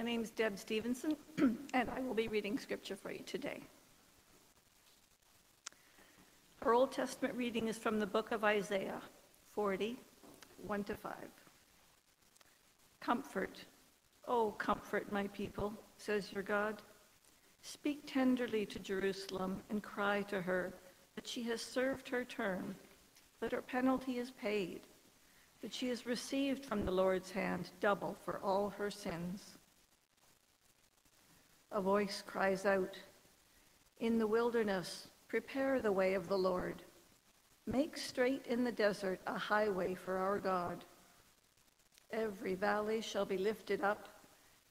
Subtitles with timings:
[0.00, 1.14] My name is Deb Stevenson,
[1.74, 3.60] and I will be reading scripture for you today.
[6.62, 9.02] Our Old Testament reading is from the book of Isaiah
[9.52, 9.98] 40,
[10.66, 11.12] 1 to 5.
[13.00, 13.66] Comfort,
[14.26, 16.80] oh, comfort my people, says your God.
[17.60, 20.72] Speak tenderly to Jerusalem and cry to her
[21.14, 22.74] that she has served her term,
[23.40, 24.80] that her penalty is paid,
[25.60, 29.58] that she has received from the Lord's hand double for all her sins.
[31.72, 32.96] A voice cries out,
[34.00, 36.82] In the wilderness, prepare the way of the Lord.
[37.66, 40.84] Make straight in the desert a highway for our God.
[42.12, 44.08] Every valley shall be lifted up,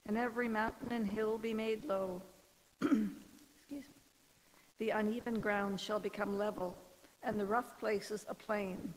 [0.07, 2.21] and every mountain and hill be made low.
[2.81, 6.75] the uneven ground shall become level,
[7.23, 8.93] and the rough places a plain.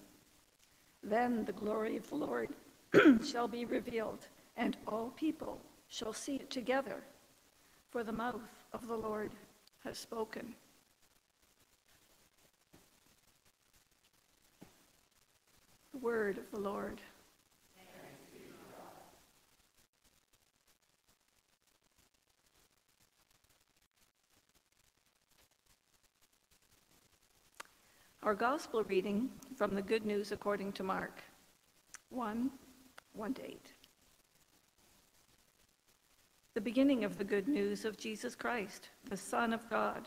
[1.04, 2.48] Then the glory of the Lord
[3.24, 7.04] shall be revealed, and all people shall see it together,
[7.92, 8.40] for the mouth
[8.72, 9.30] of the Lord
[9.84, 10.54] has spoken.
[15.92, 17.02] The word of the Lord.
[28.22, 31.20] Our gospel reading from the Good News according to Mark
[32.08, 32.50] 1
[33.14, 33.71] 1 to 8.
[36.54, 40.06] The beginning of the good news of Jesus Christ, the Son of God.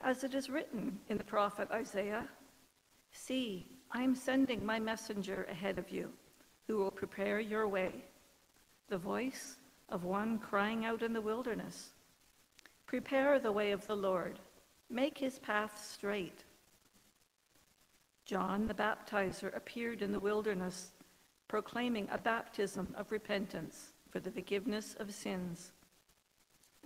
[0.00, 2.28] As it is written in the prophet Isaiah
[3.12, 6.12] See, I am sending my messenger ahead of you,
[6.66, 8.04] who will prepare your way.
[8.88, 9.56] The voice
[9.88, 11.90] of one crying out in the wilderness
[12.86, 14.38] Prepare the way of the Lord
[14.88, 16.44] Make his path straight.
[18.24, 20.90] John the baptizer appeared in the wilderness,
[21.48, 25.72] proclaiming a baptism of repentance for the forgiveness of sins.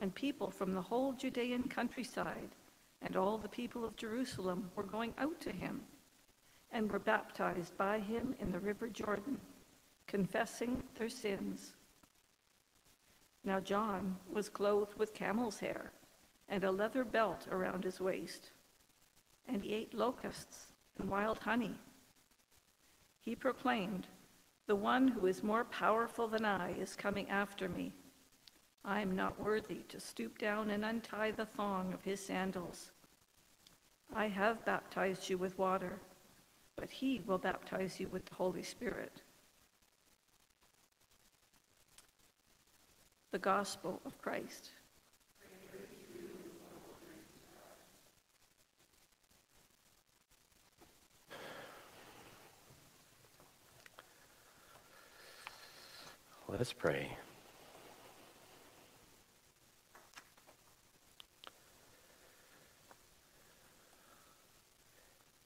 [0.00, 2.56] And people from the whole Judean countryside
[3.02, 5.80] and all the people of Jerusalem were going out to him
[6.72, 9.38] and were baptized by him in the river Jordan,
[10.08, 11.76] confessing their sins.
[13.44, 15.92] Now John was clothed with camel's hair
[16.48, 18.50] and a leather belt around his waist.
[19.46, 21.76] And he ate locusts and wild honey.
[23.20, 24.08] He proclaimed,
[24.70, 27.92] The one who is more powerful than I is coming after me.
[28.84, 32.92] I am not worthy to stoop down and untie the thong of his sandals.
[34.14, 35.98] I have baptized you with water,
[36.76, 39.22] but he will baptize you with the Holy Spirit.
[43.32, 44.70] The Gospel of Christ.
[56.50, 57.16] Let us pray.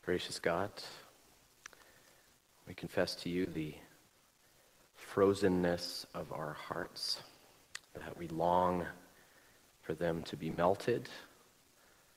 [0.03, 0.71] Gracious God,
[2.67, 3.75] we confess to you the
[5.15, 7.21] frozenness of our hearts,
[7.93, 8.87] that we long
[9.83, 11.11] for them to be melted.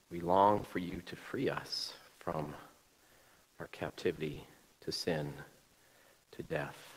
[0.09, 2.55] We long for you to free us from
[3.59, 4.47] our captivity
[4.79, 5.33] to sin,
[6.31, 6.96] to death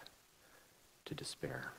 [1.06, 1.72] to despair.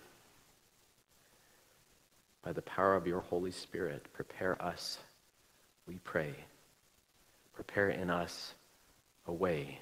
[2.43, 4.99] By the power of your Holy Spirit, prepare us,
[5.87, 6.33] we pray.
[7.53, 8.55] Prepare in us
[9.27, 9.79] a way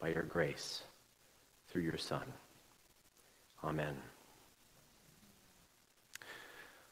[0.00, 0.82] by your grace
[1.68, 2.22] through your Son.
[3.62, 3.96] Amen.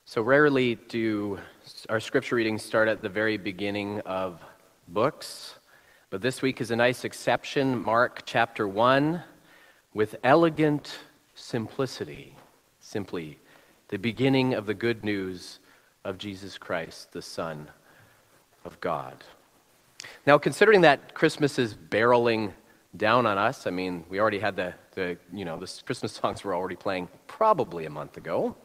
[0.04, 1.38] So rarely do
[1.88, 4.40] our scripture readings start at the very beginning of
[4.88, 5.56] books,
[6.10, 7.82] but this week is a nice exception.
[7.82, 9.22] Mark chapter 1
[9.94, 10.98] with elegant
[11.36, 12.34] simplicity,
[12.80, 13.38] simply
[13.88, 15.60] the beginning of the good news
[16.04, 17.68] of Jesus Christ, the Son
[18.64, 19.22] of God.
[20.26, 22.52] Now, considering that Christmas is barreling
[22.96, 26.42] down on us, I mean, we already had the, the you know, the Christmas songs
[26.42, 28.56] were already playing probably a month ago.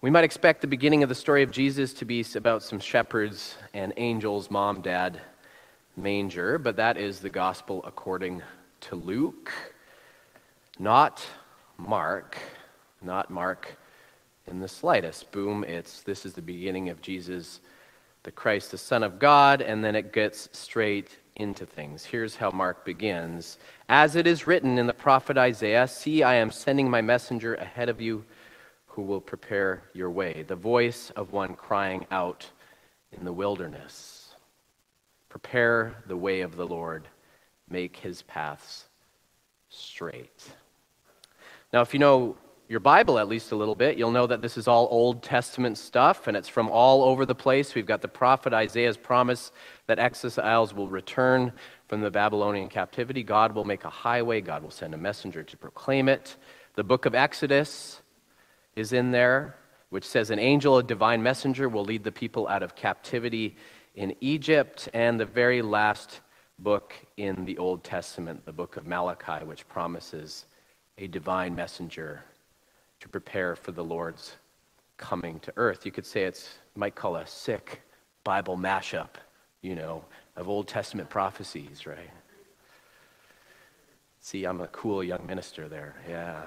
[0.00, 3.56] We might expect the beginning of the story of Jesus to be about some shepherds
[3.72, 5.20] and angels, mom, dad,
[5.96, 8.42] manger, but that is the gospel according
[8.82, 9.52] to Luke,
[10.78, 11.24] not
[11.88, 12.38] Mark,
[13.02, 13.76] not Mark
[14.46, 15.30] in the slightest.
[15.32, 17.60] Boom, it's this is the beginning of Jesus,
[18.22, 22.04] the Christ, the Son of God, and then it gets straight into things.
[22.04, 23.58] Here's how Mark begins
[23.88, 27.88] As it is written in the prophet Isaiah, See, I am sending my messenger ahead
[27.88, 28.24] of you
[28.86, 30.44] who will prepare your way.
[30.46, 32.48] The voice of one crying out
[33.12, 34.34] in the wilderness
[35.28, 37.08] Prepare the way of the Lord,
[37.68, 38.84] make his paths
[39.68, 40.48] straight.
[41.74, 42.36] Now, if you know
[42.68, 45.76] your Bible at least a little bit, you'll know that this is all Old Testament
[45.76, 47.74] stuff and it's from all over the place.
[47.74, 49.50] We've got the prophet Isaiah's promise
[49.88, 51.52] that exiles will return
[51.88, 53.24] from the Babylonian captivity.
[53.24, 56.36] God will make a highway, God will send a messenger to proclaim it.
[56.76, 58.02] The book of Exodus
[58.76, 59.56] is in there,
[59.90, 63.56] which says an angel, a divine messenger, will lead the people out of captivity
[63.96, 64.88] in Egypt.
[64.94, 66.20] And the very last
[66.60, 70.46] book in the Old Testament, the book of Malachi, which promises
[70.98, 72.24] a divine messenger
[73.00, 74.36] to prepare for the Lord's
[74.96, 75.84] coming to earth.
[75.84, 77.82] You could say it's, might call a sick
[78.22, 79.10] Bible mashup,
[79.60, 80.04] you know,
[80.36, 82.10] of Old Testament prophecies, right?
[84.20, 85.96] See, I'm a cool young minister there.
[86.08, 86.42] Yeah.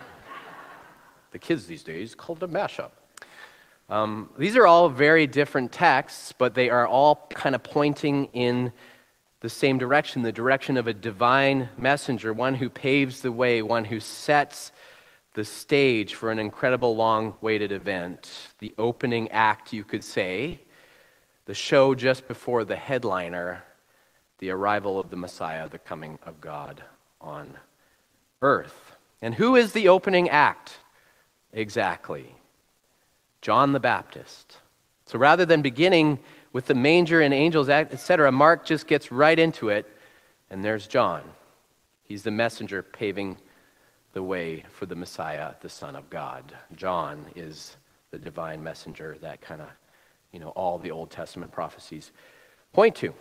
[1.31, 2.91] The kids these days called a mashup.
[3.89, 8.73] Um, these are all very different texts, but they are all kind of pointing in
[9.39, 13.85] the same direction the direction of a divine messenger, one who paves the way, one
[13.85, 14.71] who sets
[15.33, 20.59] the stage for an incredible long waited event, the opening act, you could say,
[21.45, 23.63] the show just before the headliner,
[24.39, 26.83] the arrival of the Messiah, the coming of God
[27.21, 27.55] on
[28.41, 28.95] earth.
[29.21, 30.77] And who is the opening act
[31.53, 32.35] exactly?
[33.41, 34.57] John the Baptist.
[35.05, 36.19] So rather than beginning
[36.57, 39.85] with the manger and angels, etc., Mark just gets right into it,
[40.49, 41.21] and there's John.
[42.01, 43.37] He's the messenger paving
[44.13, 46.51] the way for the Messiah, the Son of God.
[46.75, 47.77] John is
[48.09, 49.67] the divine messenger that kind of,
[50.31, 52.11] you know, all the Old Testament prophecies
[52.73, 53.13] point to.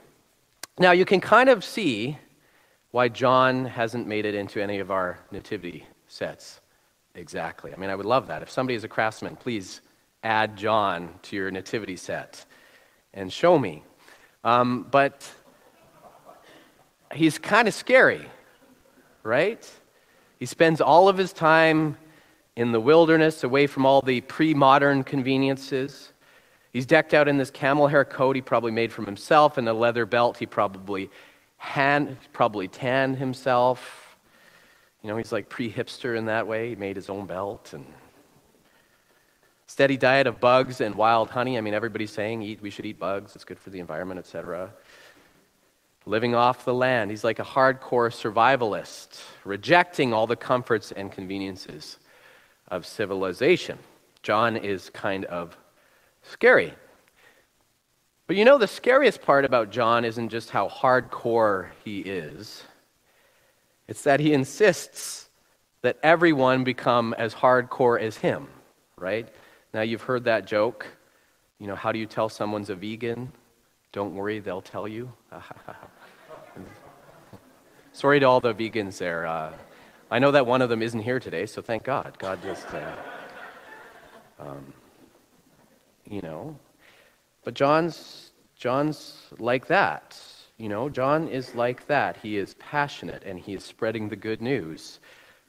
[0.79, 2.17] Now, you can kind of see
[2.91, 6.63] why John hasn't made it into any of our nativity sets
[7.15, 7.75] exactly.
[7.75, 8.41] I mean, I would love that.
[8.41, 9.83] If somebody is a craftsman, please
[10.23, 12.47] add John to your nativity set
[13.17, 13.83] and show me.
[14.45, 15.29] Um, but
[17.13, 18.25] he's kind of scary,
[19.25, 19.69] right?
[20.39, 21.97] He spends all of his time
[22.55, 26.13] in the wilderness, away from all the pre modern conveniences.
[26.73, 29.73] He's decked out in this camel hair coat he probably made from himself and a
[29.73, 31.11] leather belt he probably
[31.57, 34.17] hand, probably tanned himself.
[35.03, 36.71] You know, he's like pre hipster in that way.
[36.71, 37.85] He made his own belt and
[39.67, 41.59] steady diet of bugs and wild honey.
[41.59, 43.35] I mean, everybody's saying eat, we should eat bugs.
[43.35, 44.73] It's good for the environment, etc
[46.07, 47.11] living off the land.
[47.11, 51.99] He's like a hardcore survivalist, rejecting all the comforts and conveniences
[52.69, 53.79] of civilization.
[54.23, 55.57] John is kind of
[56.23, 56.73] scary.
[58.29, 62.63] But you know, the scariest part about John isn't just how hardcore he is,
[63.89, 65.29] it's that he insists
[65.83, 68.49] that everyone become as hardcore as him,
[68.97, 69.29] right?
[69.75, 70.87] Now, you've heard that joke.
[71.59, 73.33] You know, how do you tell someone's a vegan?
[73.93, 75.13] Don't worry, they'll tell you.
[77.93, 79.27] Sorry to all the vegans there.
[79.27, 79.53] Uh,
[80.11, 82.17] I know that one of them isn't here today, so thank God.
[82.19, 82.93] God just, uh,
[84.39, 84.73] um,
[86.09, 86.59] you know.
[87.45, 90.19] But John's John's like that.
[90.57, 92.17] You know, John is like that.
[92.17, 95.01] He is passionate and he is spreading the good news.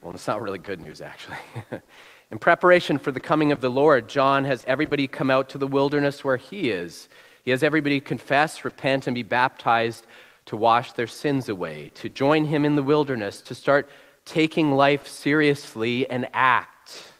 [0.01, 1.37] Well, it's not really good news, actually.
[2.29, 5.67] In preparation for the coming of the Lord, John has everybody come out to the
[5.67, 7.07] wilderness where he is.
[7.43, 10.05] He has everybody confess, repent, and be baptized
[10.47, 13.89] to wash their sins away, to join him in the wilderness, to start
[14.25, 17.11] taking life seriously and act.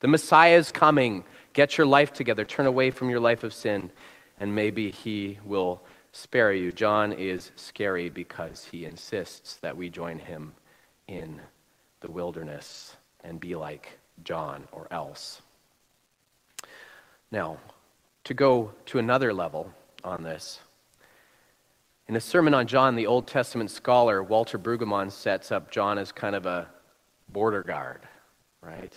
[0.00, 1.24] The Messiah is coming.
[1.54, 2.44] Get your life together.
[2.44, 3.90] Turn away from your life of sin,
[4.38, 5.82] and maybe he will
[6.12, 6.72] spare you.
[6.72, 10.52] John is scary because he insists that we join him
[11.08, 11.40] in
[12.00, 15.42] the wilderness and be like John or else.
[17.30, 17.58] Now,
[18.24, 19.72] to go to another level
[20.04, 20.60] on this,
[22.08, 26.12] in a sermon on John, the Old Testament scholar Walter Brueggemann sets up John as
[26.12, 26.68] kind of a
[27.30, 28.02] border guard,
[28.60, 28.92] right?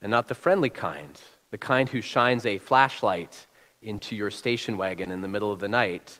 [0.00, 3.46] And not the friendly kind, the kind who shines a flashlight
[3.82, 6.18] into your station wagon in the middle of the night,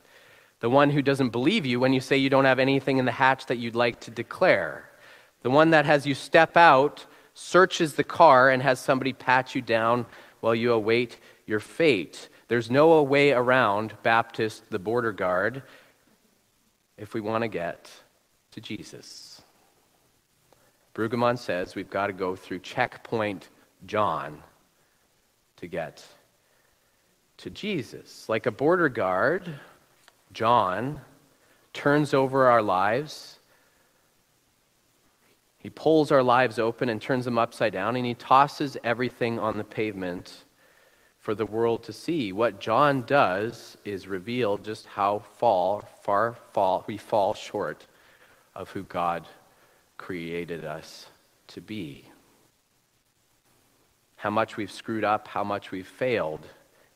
[0.61, 3.11] the one who doesn't believe you when you say you don't have anything in the
[3.12, 4.89] hatch that you'd like to declare,
[5.43, 9.62] the one that has you step out, searches the car, and has somebody pat you
[9.62, 10.07] down
[10.41, 12.29] while you await your fate.
[12.49, 15.62] There's no way around Baptist, the border guard,
[16.99, 17.91] if we want to get
[18.53, 19.43] to Jesus.
[20.95, 23.49] Brueggemann says we've got to go through checkpoint
[23.87, 24.43] John
[25.57, 26.05] to get
[27.39, 28.29] to Jesus.
[28.29, 29.49] Like a border guard,
[30.33, 31.01] John
[31.73, 33.39] turns over our lives.
[35.62, 39.57] He pulls our lives open and turns them upside down, and he tosses everything on
[39.59, 40.45] the pavement
[41.21, 42.33] for the world to see.
[42.33, 47.87] What John does is reveal just how fall, far fall, we fall short
[48.57, 49.28] of who God
[49.99, 51.07] created us
[51.47, 52.07] to be.
[54.23, 56.47] how much we've screwed up, how much we've failed,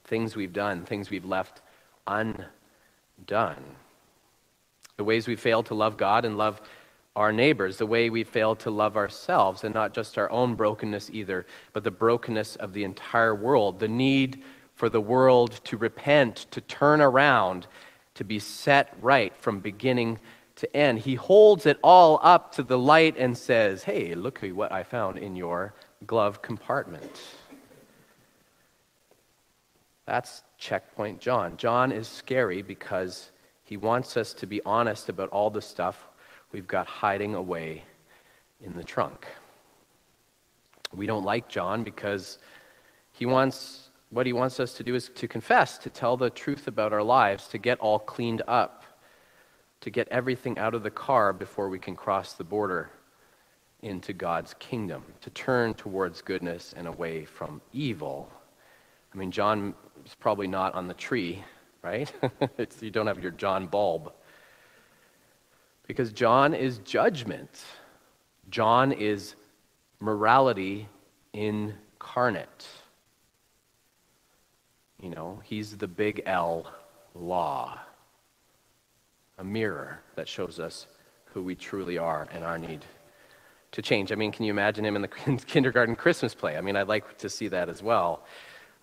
[0.05, 1.61] things we've done, things we've left
[2.07, 2.47] undone.
[4.97, 6.61] The ways we failed to love God and love
[7.17, 11.11] our neighbors, the way we fail to love ourselves, and not just our own brokenness
[11.11, 14.43] either, but the brokenness of the entire world, the need
[14.75, 17.67] for the world to repent, to turn around,
[18.15, 20.19] to be set right from beginning
[20.57, 20.99] to end.
[20.99, 25.19] He holds it all up to the light and says, Hey, look what I found
[25.19, 25.75] in your
[26.07, 27.23] glove compartment.
[30.07, 31.57] That's checkpoint John.
[31.57, 33.31] John is scary because
[33.65, 36.09] he wants us to be honest about all the stuff
[36.57, 37.85] we've got hiding away
[38.63, 39.27] in the trunk.
[40.95, 42.39] We don't like John because
[43.13, 46.67] he wants what he wants us to do is to confess, to tell the truth
[46.67, 48.85] about our lives, to get all cleaned up,
[49.83, 52.89] to get everything out of the car before we can cross the border
[53.83, 58.33] into God's kingdom, to turn towards goodness and away from evil.
[59.13, 59.75] I mean, John
[60.07, 61.45] is probably not on the tree,
[61.83, 62.11] right?
[62.81, 64.15] you don't have your John bulb.
[65.87, 67.65] Because John is judgment.
[68.51, 69.35] John is
[70.01, 70.89] morality
[71.33, 72.67] incarnate.
[75.01, 76.67] You know, he's the big L
[77.15, 77.79] law,
[79.39, 80.87] a mirror that shows us
[81.27, 82.85] who we truly are and our need
[83.73, 84.11] to change.
[84.11, 85.09] I mean, can you imagine him in the
[85.47, 86.57] kindergarten Christmas play?
[86.57, 88.25] I mean, I'd like to see that as well.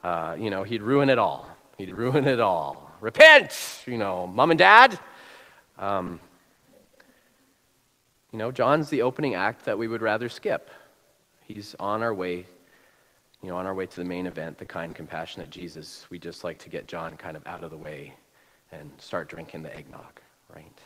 [0.03, 1.49] Uh, you know, he'd ruin it all.
[1.77, 2.91] He'd ruin it all.
[3.01, 4.99] Repent, you know, mom and dad.
[5.79, 6.19] Um,
[8.33, 10.71] you know, John's the opening act that we would rather skip.
[11.45, 12.47] He's on our way,
[13.43, 16.07] you know, on our way to the main event, the kind, compassionate Jesus.
[16.09, 18.15] We just like to get John kind of out of the way
[18.71, 20.19] and start drinking the eggnog,
[20.53, 20.79] right?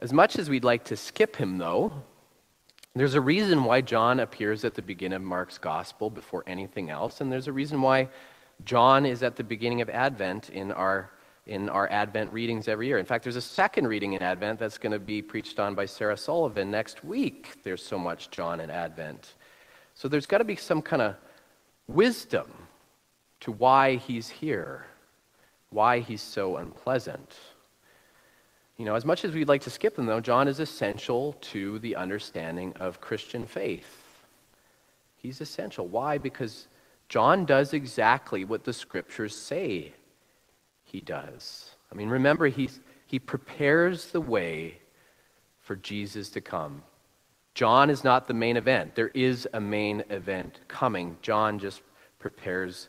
[0.00, 1.92] As much as we'd like to skip him, though,
[2.94, 7.20] there's a reason why John appears at the beginning of Mark's gospel before anything else,
[7.20, 8.08] and there's a reason why
[8.64, 11.10] John is at the beginning of Advent in our,
[11.46, 12.98] in our Advent readings every year.
[12.98, 15.86] In fact, there's a second reading in Advent that's going to be preached on by
[15.86, 17.62] Sarah Sullivan next week.
[17.64, 19.34] There's so much John in Advent.
[19.94, 21.16] So there's got to be some kind of
[21.88, 22.50] wisdom
[23.40, 24.86] to why he's here,
[25.70, 27.36] why he's so unpleasant.
[28.76, 31.78] You know, as much as we'd like to skip them, though, John is essential to
[31.80, 33.98] the understanding of Christian faith.
[35.16, 35.88] He's essential.
[35.88, 36.18] Why?
[36.18, 36.68] Because
[37.08, 39.92] John does exactly what the scriptures say
[40.92, 41.70] he does.
[41.90, 44.78] I mean, remember, he's, he prepares the way
[45.60, 46.82] for Jesus to come.
[47.54, 48.94] John is not the main event.
[48.94, 51.16] There is a main event coming.
[51.22, 51.80] John just
[52.18, 52.88] prepares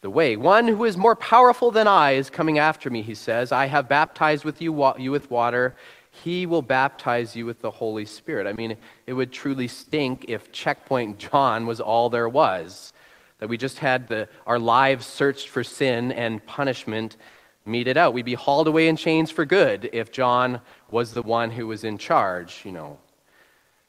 [0.00, 0.36] the way.
[0.36, 3.50] One who is more powerful than I is coming after me, he says.
[3.50, 5.74] I have baptized with you, you with water.
[6.10, 8.46] He will baptize you with the Holy Spirit.
[8.46, 12.92] I mean, it would truly stink if Checkpoint John was all there was,
[13.38, 17.16] that we just had the, our lives searched for sin and punishment
[17.64, 18.14] meted out.
[18.14, 21.84] We'd be hauled away in chains for good if John was the one who was
[21.84, 22.98] in charge, you know.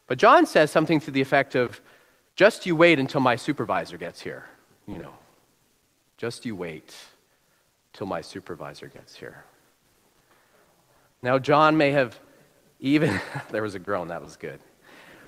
[0.07, 1.81] But John says something to the effect of,
[2.35, 4.45] just you wait until my supervisor gets here,
[4.87, 5.13] you know.
[6.17, 6.95] Just you wait
[7.93, 9.43] till my supervisor gets here.
[11.21, 12.19] Now, John may have
[12.79, 13.19] even,
[13.51, 14.59] there was a groan, that was good.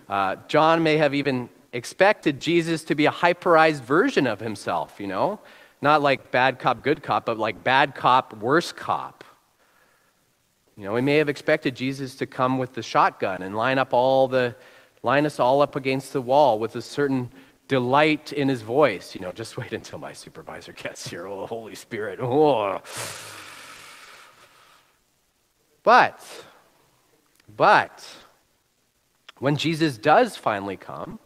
[0.08, 5.08] Uh, John may have even expected Jesus to be a hyperized version of himself, you
[5.08, 5.40] know?
[5.82, 9.24] Not like bad cop, good cop, but like bad cop, worse cop.
[10.78, 13.94] You know, we may have expected Jesus to come with the shotgun and line up
[13.94, 14.56] all the,
[15.04, 17.32] line us all up against the wall with a certain
[17.68, 19.16] delight in his voice.
[19.16, 21.28] You know, just wait until my supervisor gets here.
[21.28, 22.20] Oh, Holy Spirit.
[22.20, 22.82] Oh.
[25.84, 26.24] But,
[27.58, 28.08] but,
[29.40, 31.18] when Jesus does finally come,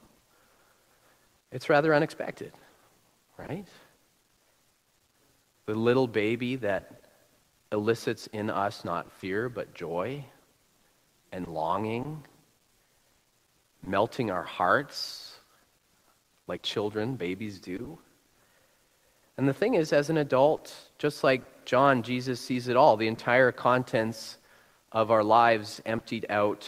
[1.55, 2.51] it's rather unexpected,
[3.37, 3.65] right?
[5.67, 6.99] The little baby that
[7.71, 10.25] elicits in us not fear, but joy
[11.31, 12.25] and longing,
[13.81, 15.37] melting our hearts
[16.45, 17.99] like children, babies do.
[19.37, 23.07] And the thing is, as an adult, just like John, Jesus sees it all, the
[23.07, 24.39] entire contents
[24.91, 26.67] of our lives emptied out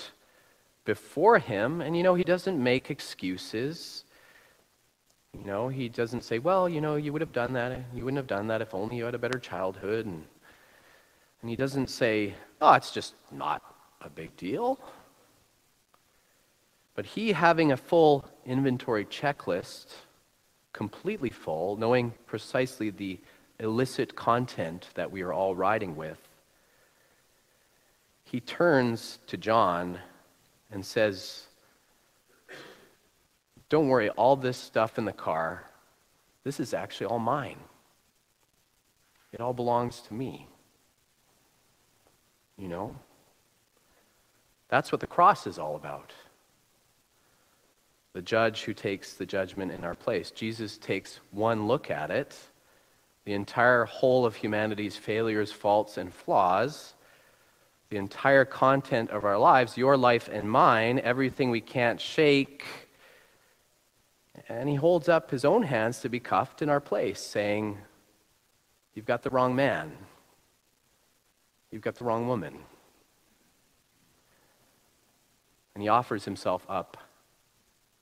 [0.86, 1.82] before him.
[1.82, 4.06] And, you know, he doesn't make excuses.
[5.38, 7.80] You know, he doesn't say, well, you know, you would have done that.
[7.94, 10.06] You wouldn't have done that if only you had a better childhood.
[10.06, 10.26] And,
[11.42, 13.62] and he doesn't say, oh, it's just not
[14.02, 14.80] a big deal.
[16.96, 19.88] But he having a full inventory checklist,
[20.74, 23.20] completely full, knowing precisely the
[23.60, 26.20] illicit content that we are all riding with,
[28.24, 30.00] he turns to John
[30.72, 31.47] and says,
[33.70, 35.64] don't worry, all this stuff in the car,
[36.44, 37.58] this is actually all mine.
[39.34, 40.48] It all belongs to me.
[42.58, 42.96] You know?
[44.70, 46.14] That's what the cross is all about.
[48.14, 50.32] The judge who takes the judgment in our place.
[50.32, 52.36] Jesus takes one look at it,
[53.26, 56.94] the entire whole of humanity's failures, faults, and flaws,
[57.90, 62.66] the entire content of our lives, your life and mine, everything we can't shake.
[64.50, 67.78] And he holds up his own hands to be cuffed in our place, saying,
[68.94, 69.92] You've got the wrong man.
[71.72, 72.58] You've got the wrong woman.
[75.76, 76.98] And he offers himself up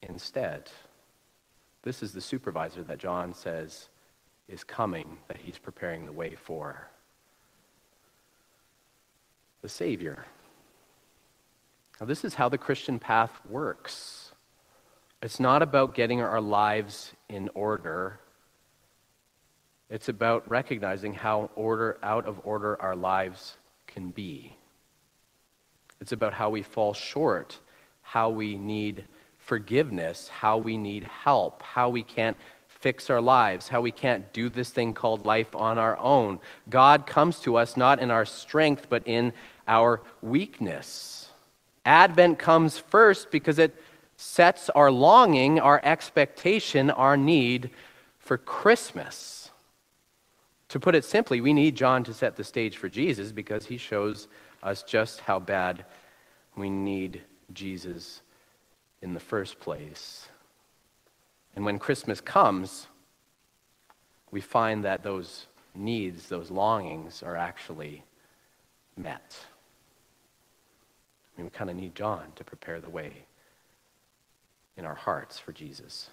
[0.02, 0.70] instead.
[1.82, 3.90] This is the supervisor that John says
[4.48, 6.90] is coming, that he's preparing the way for.
[9.62, 10.26] The Savior.
[12.00, 14.25] Now, this is how the Christian path works.
[15.26, 18.20] It's not about getting our lives in order
[19.90, 24.56] it's about recognizing how order, out of order our lives can be.
[26.00, 27.60] It's about how we fall short,
[28.02, 29.06] how we need
[29.38, 34.50] forgiveness, how we need help, how we can't fix our lives, how we can't do
[34.50, 36.40] this thing called life on our own.
[36.70, 39.34] God comes to us not in our strength, but in
[39.68, 41.30] our weakness.
[41.84, 43.76] Advent comes first because it
[44.18, 47.70] sets our longing, our expectation, our need
[48.18, 49.52] for Christmas.
[50.70, 53.78] To put it simply, we need John to set the stage for Jesus because he
[53.78, 54.28] shows
[54.64, 55.86] us just how bad
[56.56, 57.22] we need
[57.54, 58.22] Jesus
[59.02, 60.28] in the first place.
[61.56, 62.88] And when Christmas comes,
[64.32, 65.46] we find that those
[65.76, 68.04] needs, those longings, are actually
[68.98, 69.38] met.
[71.36, 73.26] I mean, we kind of need John to prepare the way
[74.78, 76.10] in our hearts for Jesus.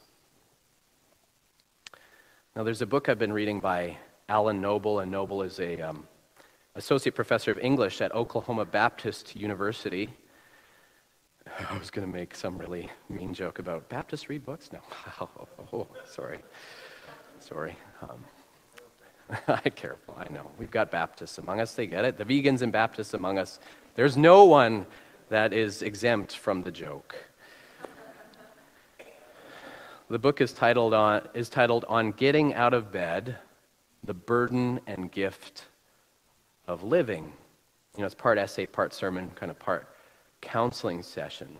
[2.54, 3.96] Now, there's a book I've been reading by
[4.28, 6.06] Alan Noble, and Noble is a um,
[6.74, 10.10] associate professor of English at Oklahoma Baptist University.
[11.70, 14.70] I was going to make some really mean joke about Baptists read books.
[14.72, 14.80] No,
[15.20, 16.40] oh, oh sorry,
[17.40, 17.76] sorry.
[18.02, 18.24] Um,
[19.48, 20.16] I careful.
[20.18, 21.74] I know we've got Baptists among us.
[21.74, 22.16] They get it.
[22.18, 23.58] The vegans and Baptists among us.
[23.94, 24.86] There's no one
[25.30, 27.16] that is exempt from the joke.
[30.12, 33.38] The book is titled on, is titled On Getting Out of Bed
[34.04, 35.68] the burden and gift
[36.68, 37.32] of living.
[37.96, 39.88] You know, it's part essay, part sermon, kind of part
[40.42, 41.56] counseling session.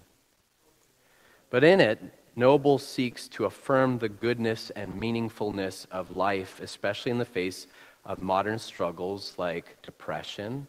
[1.49, 1.99] But in it,
[2.37, 7.69] Noble seeks to affirm the goodness and meaningfulness of life, especially in the face
[8.05, 10.67] of modern struggles like depression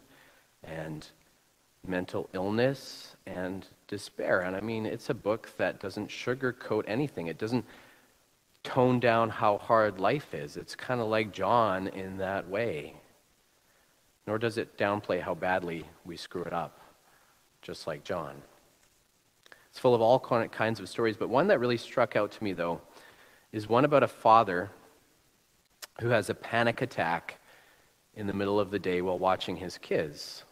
[0.62, 1.06] and
[1.86, 4.40] mental illness and despair.
[4.40, 7.26] And I mean, it's a book that doesn't sugarcoat anything.
[7.26, 7.64] It doesn't
[8.62, 10.56] tone down how hard life is.
[10.56, 12.94] It's kind of like John in that way.
[14.26, 16.80] Nor does it downplay how badly we screw it up,
[17.60, 18.40] just like John.
[19.70, 22.52] It's full of all kinds of stories, but one that really struck out to me,
[22.52, 22.80] though,
[23.52, 24.70] is one about a father
[26.00, 27.38] who has a panic attack
[28.14, 30.44] in the middle of the day while watching his kids.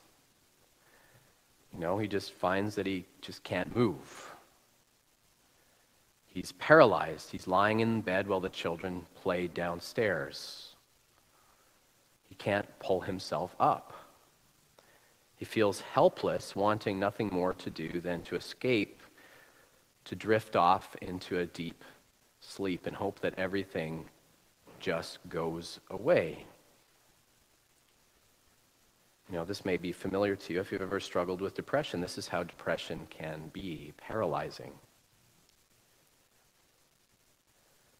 [1.72, 4.32] You know, he just finds that he just can't move.
[6.26, 7.30] He's paralyzed.
[7.30, 10.76] He's lying in bed while the children play downstairs.
[12.28, 13.92] He can't pull himself up.
[15.36, 19.02] He feels helpless, wanting nothing more to do than to escape,
[20.04, 21.84] to drift off into a deep
[22.40, 24.04] sleep and hope that everything
[24.80, 26.46] just goes away.
[29.32, 32.02] You know, this may be familiar to you if you've ever struggled with depression.
[32.02, 34.72] This is how depression can be paralyzing.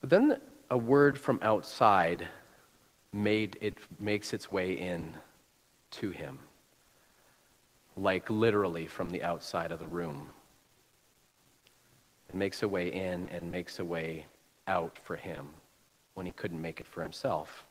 [0.03, 0.37] But then
[0.71, 2.29] a word from outside
[3.15, 5.15] made it makes its way in
[5.93, 6.39] to him,
[7.97, 10.29] like literally from the outside of the room.
[12.29, 14.27] It makes a way in and makes a way
[14.67, 15.49] out for him
[16.13, 17.65] when he couldn't make it for himself.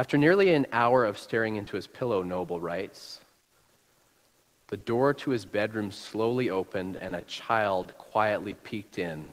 [0.00, 3.20] After nearly an hour of staring into his pillow, Noble writes,
[4.68, 9.28] the door to his bedroom slowly opened and a child quietly peeked in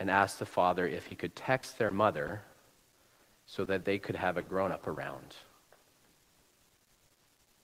[0.00, 2.40] and asked the father if he could text their mother
[3.44, 5.34] so that they could have a grown up around.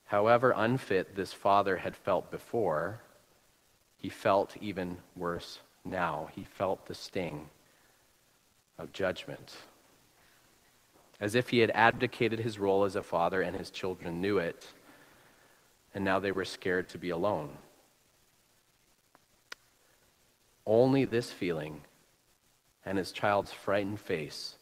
[0.04, 3.00] However unfit this father had felt before,
[3.96, 6.28] he felt even worse now.
[6.34, 7.48] He felt the sting
[8.76, 9.56] of judgment.
[11.20, 14.66] As if he had abdicated his role as a father and his children knew it,
[15.94, 17.58] and now they were scared to be alone.
[20.70, 21.80] only this feeling
[22.86, 24.56] and his child's frightened face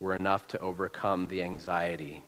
[0.00, 2.24] were enough to overcome the anxiety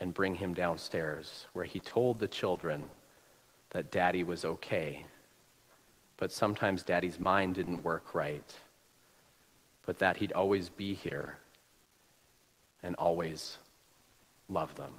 [0.00, 2.82] and bring him downstairs, where he told the children
[3.70, 5.06] that daddy was okay.
[6.16, 8.52] But sometimes daddy's mind didn't work right,
[9.86, 11.38] but that he'd always be here
[12.84, 13.58] and always
[14.48, 14.92] love them.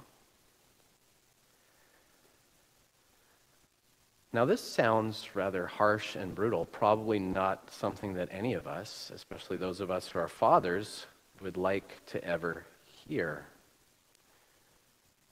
[4.32, 9.56] Now, this sounds rather harsh and brutal, probably not something that any of us, especially
[9.56, 11.06] those of us who are fathers,
[11.40, 13.46] would like to ever hear.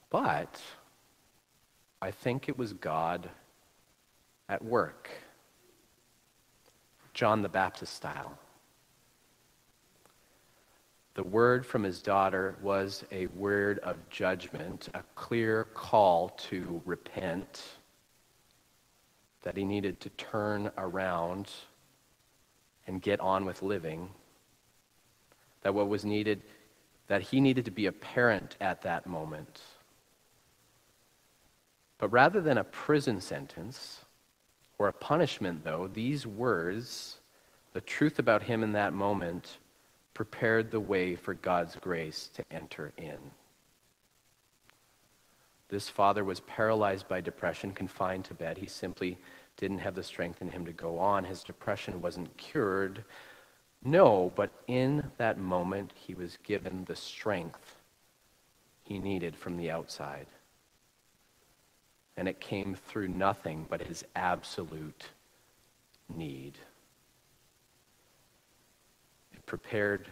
[0.09, 0.59] But
[2.01, 3.29] I think it was God
[4.49, 5.11] at work,
[7.13, 8.39] John the Baptist style.
[11.15, 17.63] The word from his daughter was a word of judgment, a clear call to repent,
[19.43, 21.53] that he needed to turn around
[22.89, 24.11] and get on with living,
[25.63, 26.43] that what was needed,
[27.07, 29.61] that he needed to be a parent at that moment.
[31.99, 34.01] But rather than a prison sentence
[34.79, 37.21] or a punishment, though, these words,
[37.73, 39.59] the truth about him in that moment,
[40.15, 43.19] prepared the way for God's grace to enter in.
[45.69, 48.59] This father was paralyzed by depression, confined to bed.
[48.59, 49.19] He simply
[49.57, 51.25] didn't have the strength in him to go on.
[51.25, 53.05] His depression wasn't cured.
[53.85, 57.77] No, but in that moment, he was given the strength
[58.85, 60.27] he needed from the outside.
[62.17, 65.09] And it came through nothing but his absolute
[66.09, 66.59] need
[69.47, 70.09] prepared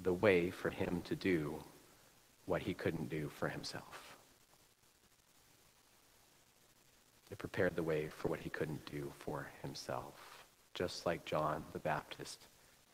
[0.00, 1.62] the way for him to do
[2.46, 4.16] what he couldn't do for himself.
[7.30, 11.78] It prepared the way for what he couldn't do for himself, just like John the
[11.78, 12.40] Baptist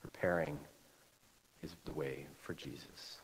[0.01, 0.59] preparing
[1.61, 3.19] his, the way for Jesus.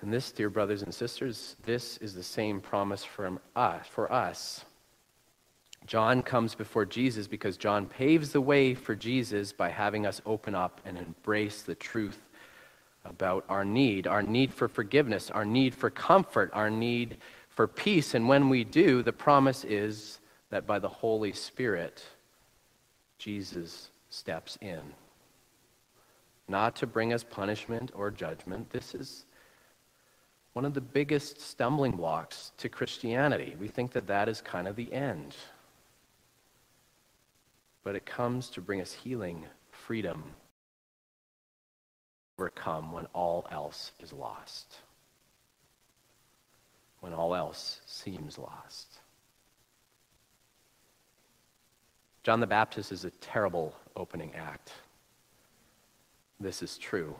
[0.00, 4.64] And this, dear brothers and sisters, this is the same promise from us, for us
[5.86, 10.54] John comes before Jesus because John paves the way for Jesus by having us open
[10.54, 12.18] up and embrace the truth
[13.04, 17.18] about our need, our need for forgiveness, our need for comfort, our need
[17.50, 18.14] for peace.
[18.14, 20.20] And when we do, the promise is
[20.50, 22.02] that by the Holy Spirit,
[23.18, 24.80] Jesus steps in.
[26.48, 28.70] Not to bring us punishment or judgment.
[28.70, 29.26] This is
[30.54, 33.56] one of the biggest stumbling blocks to Christianity.
[33.60, 35.34] We think that that is kind of the end
[37.84, 40.24] but it comes to bring us healing, freedom,
[42.38, 44.78] overcome when all else is lost,
[47.00, 49.00] when all else seems lost.
[52.22, 54.72] John the Baptist is a terrible opening act.
[56.40, 57.14] This is true.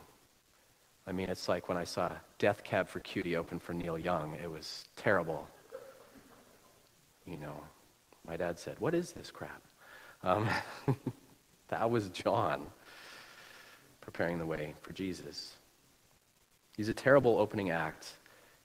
[1.07, 4.35] I mean, it's like when I saw Death Cab for Cutie open for Neil Young.
[4.41, 5.47] It was terrible.
[7.27, 7.63] You know,
[8.27, 9.61] my dad said, What is this crap?
[10.25, 10.49] Um,
[11.67, 12.65] that was John
[14.01, 15.53] preparing the way for Jesus.
[16.75, 18.15] He's a terrible opening act.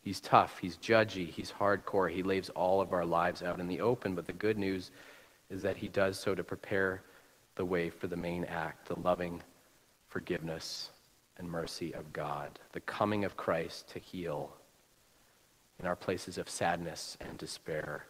[0.01, 2.11] He's tough, he's judgy, he's hardcore.
[2.11, 4.90] He lays all of our lives out in the open, but the good news
[5.51, 7.03] is that he does so to prepare
[7.57, 9.42] the way for the main act, the loving
[10.09, 10.88] forgiveness
[11.37, 14.51] and mercy of God, the coming of Christ to heal
[15.79, 18.07] in our places of sadness and despair,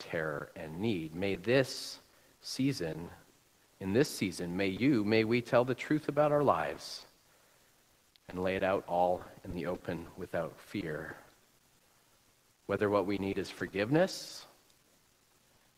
[0.00, 1.14] terror and need.
[1.14, 2.00] May this
[2.40, 3.08] season,
[3.80, 7.06] in this season, may you, may we tell the truth about our lives
[8.28, 11.16] and lay it out all in the open without fear.
[12.66, 14.46] Whether what we need is forgiveness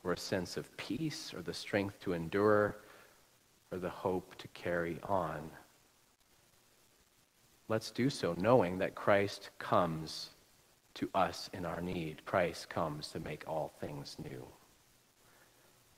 [0.04, 2.76] or a sense of peace or the strength to endure
[3.70, 5.50] or the hope to carry on.
[7.68, 10.30] Let's do so knowing that Christ comes
[10.94, 12.22] to us in our need.
[12.26, 14.44] Christ comes to make all things new.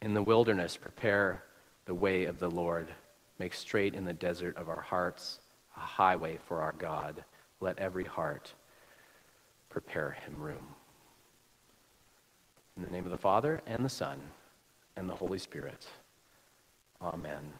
[0.04, 1.44] In the wilderness, prepare
[1.86, 2.88] the way of the Lord.
[3.38, 5.40] Make straight in the desert of our hearts
[5.78, 7.24] a highway for our God.
[7.60, 8.52] Let every heart
[9.70, 10.66] prepare him room.
[12.76, 14.20] In the name of the Father, and the Son,
[14.94, 15.86] and the Holy Spirit.
[17.00, 17.54] Amen.